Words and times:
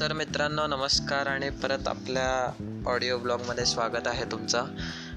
तर 0.00 0.12
मित्रांनो 0.12 0.66
नमस्कार 0.66 1.26
आणि 1.26 1.48
परत 1.62 1.88
आपल्या 1.88 2.90
ऑडिओ 2.90 3.16
ब्लॉगमध्ये 3.18 3.64
स्वागत 3.66 4.06
आहे 4.06 4.24
तुमचं. 4.24 4.66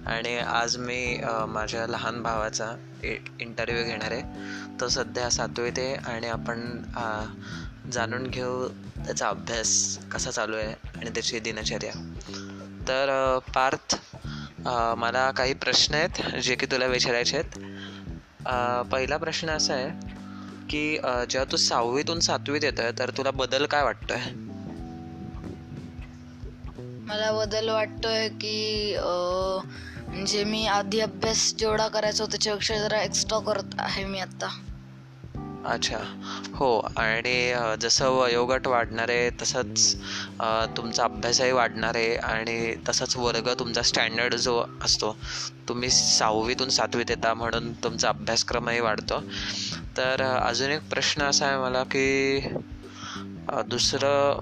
आणि 0.07 0.35
आज 0.37 0.75
मी 0.77 1.19
माझ्या 1.47 1.85
लहान 1.87 2.21
भावाचा 2.23 2.65
इंटरव्ह्यू 3.03 3.85
घेणार 3.85 4.11
आहे. 4.11 4.21
तो 4.79 4.87
सध्या 4.87 5.29
सातवीत 5.29 5.79
आहे 5.79 5.93
आणि 6.11 6.27
आपण 6.27 7.89
जाणून 7.93 8.27
घेऊ 8.27 8.67
त्याचा 8.97 9.27
अभ्यास 9.27 9.97
कसा 10.11 10.31
चालू 10.31 10.55
आहे 10.55 10.73
आणि 10.97 11.09
त्याची 11.09 11.39
दिनचर्या. 11.39 11.93
तर 12.87 13.37
पार्थ 13.55 13.95
मला 14.97 15.29
काही 15.31 15.53
प्रश्न 15.63 15.95
आहेत 15.95 16.39
जे 16.39 16.55
की 16.55 16.65
तुला 16.65 16.85
विचारायचे 16.85 17.37
आहेत. 17.37 17.59
पहिला 18.91 19.17
प्रश्न 19.17 19.49
असा 19.49 19.73
आहे 19.73 19.89
की 20.69 20.89
जेव्हा 20.97 21.51
तू 21.51 21.57
सहावीतून 21.57 22.19
सातवीत 22.19 22.63
येतोय 22.63 22.91
तर 22.99 23.09
तुला 23.17 23.31
बदल 23.31 23.65
काय 23.65 23.83
वाटतोय? 23.83 24.51
मला 27.13 27.31
बदल 27.31 27.69
वाटतोय 27.69 28.27
की 28.41 28.95
म्हणजे 28.97 30.43
मी 30.43 30.65
आधी 30.67 30.99
अभ्यास 30.99 31.53
जेवढा 31.59 31.87
करायचा 31.87 32.25
त्याच्यापेक्षा 32.25 32.77
जरा 32.77 33.01
एक्स्ट्रा 33.01 33.39
करत 33.39 33.75
आहे 33.79 34.05
मी 34.05 34.19
आता. 34.19 34.47
अच्छा. 35.65 35.97
हो 36.55 36.69
आणि 36.97 37.53
जसं 37.81 38.09
वयोगट 38.09 38.67
वाढणार 38.67 39.09
आहे 39.09 39.29
तसंच 39.41 39.95
तुमचा 40.77 41.03
अभ्यासही 41.03 41.51
वाढणार 41.51 41.95
आहे 41.95 42.15
आणि 42.15 42.75
तसंच 42.89 43.17
वर्ग 43.17 43.49
तुमचा 43.59 43.81
स्टँडर्ड 43.81 44.35
जो 44.35 44.57
असतो 44.83 45.15
तुम्ही 45.69 45.89
सहावीतून 45.89 46.69
सातवीत 46.69 47.09
येता 47.09 47.33
म्हणून 47.33 47.71
तुमचा 47.73 48.09
अभ्यासक्रमही 48.09 48.79
वाढतो. 48.79 49.19
तर 49.97 50.21
अजून 50.21 50.71
एक 50.71 50.89
प्रश्न 50.89 51.23
असा 51.23 51.45
आहे 51.45 51.57
मला 51.57 51.83
की 51.83 52.39
दुसरं 53.67 54.39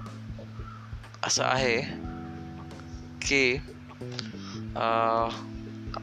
असं 1.24 1.44
आहे 1.44 2.11
की 3.32 3.58
अ, 4.76 5.30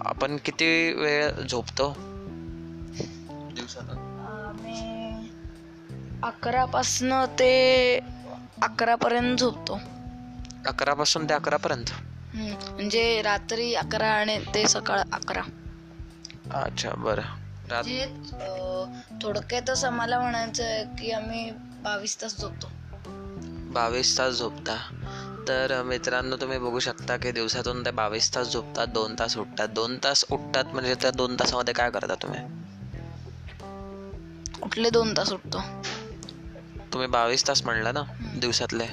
आपण 0.00 0.36
किती 0.44 0.92
वेळ 0.92 1.30
झोपतो? 1.30 1.94
मी 4.54 5.30
अकरापासनं 6.22 7.24
ते 7.38 7.98
अकरापर्यंत 8.62 9.38
झोपतो. 9.38 9.80
अकरापासून 10.66 11.28
ते 11.28 11.34
अकरापर्यंत? 11.34 11.90
हम्म, 12.34 12.52
म्हणजे 12.74 13.22
रात्री 13.22 13.74
अकरा 13.74 14.08
आणि 14.08 14.38
ते 14.54 14.66
सकाळ 14.68 15.00
अकरा. 15.12 15.42
अच्छा 16.54 16.90
बरं. 16.90 17.22
रात 17.70 17.84
म्हणजे 17.84 18.02
अं, 18.02 19.00
थोडक्यातच 19.22 19.84
आम्हाला 19.84 20.20
म्हणायचं 20.20 20.64
आहे 20.64 20.84
की 20.98 21.10
आम्ही 21.10 21.50
बावीस 21.82 22.22
तास 22.22 22.40
झोपतो. 22.40 22.70
बावीस 23.72 24.18
तास 24.18 24.34
झोपता. 24.34 24.76
तर 25.48 25.82
मित्रांनो 25.82 26.36
तुम्ही 26.36 26.58
बघू 26.58 26.78
शकता 26.78 27.16
की 27.16 27.30
दिवसातून 27.32 27.84
ते 27.84 27.90
बावीस 27.90 28.34
तास 28.34 28.52
झोपतात 28.52 28.86
दोन 28.86 29.14
तास 29.18 29.36
उठतात. 29.38 29.68
दोन 29.68 29.96
तास 30.04 30.24
उठतात 30.30 30.64
म्हणजे 30.64 30.94
त्या 30.94 31.10
दोन 31.10 31.36
तासामध्ये 31.36 31.74
काय 31.74 31.90
करता 31.90 32.14
तुम्ही? 32.14 32.40
कुठले 34.60 34.90
दोन 34.90 35.16
तास 35.16 35.32
उठतो? 35.32 35.60
तुम्ही 36.92 37.06
बावीस 37.08 37.46
तास 37.48 37.62
म्हणला 37.64 37.92
ना 37.92 38.02
दिवसातले. 38.40 38.86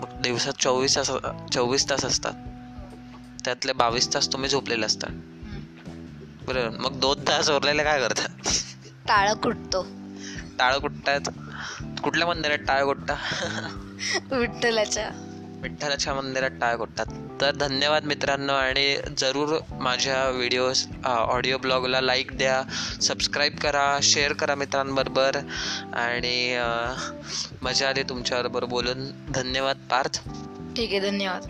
मग 0.00 0.20
दिवसात 0.22 0.52
चोवीस 0.60 0.96
तास 0.96 1.10
चोवीस 1.52 1.88
तास 1.90 2.04
असतात. 2.04 2.34
त्यातले 3.44 3.72
बावीस 3.72 4.14
तास 4.14 4.32
तुम्ही 4.32 4.50
झोपलेले 4.50 4.86
असतात. 4.86 5.10
बरोबर 6.46 6.78
मग 6.78 7.00
दोन 7.00 7.24
तास 7.28 7.50
उरलेले 7.50 7.84
काय 7.84 8.00
करतात 8.00 8.48
टाळ 9.08 9.32
कुटतो 9.34 9.82
टाळ 10.58 10.76
कुठतात 10.78 11.28
कुठल्या 12.04 12.26
मंदिरात 12.28 12.58
टाळ 12.58 12.84
कुठता 12.84 13.14
विठ्ठलाच्या. 14.30 15.10
विठ्ठलाच्या 15.62 16.14
मंदिरात 16.14 16.50
टाळ 16.50 16.76
कुठतात 16.76 17.06
तर 17.40 17.50
धन्यवाद 17.50 18.04
मित्रांनो 18.04 18.52
आणि 18.52 18.96
जरूर 19.18 19.58
माझ्या 19.72 20.30
व्हिडिओज 20.30 20.86
ऑडिओ 21.04 21.58
ब्लॉगला 21.58 22.00
लाईक 22.00 22.38
द्या 22.38 22.62
सबस्क्राईब 23.00 23.56
करा 23.56 23.98
शेअर 24.02 24.32
करा 24.32 24.54
मित्रांबरोबर. 24.54 25.36
आणि 25.92 26.60
मजा 27.62 27.88
आली 27.88 28.02
तुमच्याबरोबर 28.02 28.64
बोलून. 28.64 29.32
धन्यवाद 29.32 29.76
पार्थ. 29.90 30.28
ठीक 30.76 30.90
आहे 30.90 31.00
धन्यवाद. 31.00 31.46